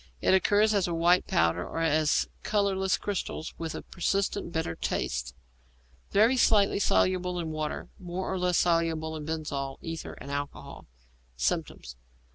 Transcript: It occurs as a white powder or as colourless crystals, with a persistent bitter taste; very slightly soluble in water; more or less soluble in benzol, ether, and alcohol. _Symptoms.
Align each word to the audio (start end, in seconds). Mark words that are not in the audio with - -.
It 0.19 0.33
occurs 0.33 0.73
as 0.73 0.87
a 0.87 0.95
white 0.95 1.27
powder 1.27 1.61
or 1.63 1.79
as 1.81 2.27
colourless 2.41 2.97
crystals, 2.97 3.53
with 3.59 3.75
a 3.75 3.83
persistent 3.83 4.51
bitter 4.51 4.75
taste; 4.75 5.35
very 6.09 6.37
slightly 6.37 6.79
soluble 6.79 7.37
in 7.37 7.51
water; 7.51 7.89
more 7.99 8.33
or 8.33 8.39
less 8.39 8.57
soluble 8.57 9.15
in 9.15 9.27
benzol, 9.27 9.77
ether, 9.79 10.13
and 10.13 10.31
alcohol. 10.31 10.87
_Symptoms. 11.37 11.93